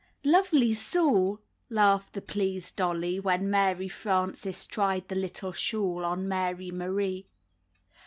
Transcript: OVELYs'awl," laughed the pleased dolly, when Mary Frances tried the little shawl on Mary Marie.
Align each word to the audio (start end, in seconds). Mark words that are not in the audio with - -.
OVELYs'awl," 0.25 1.37
laughed 1.69 2.13
the 2.13 2.23
pleased 2.23 2.75
dolly, 2.77 3.19
when 3.19 3.51
Mary 3.51 3.87
Frances 3.87 4.65
tried 4.65 5.07
the 5.09 5.13
little 5.15 5.51
shawl 5.51 6.03
on 6.05 6.27
Mary 6.27 6.71
Marie. 6.71 7.27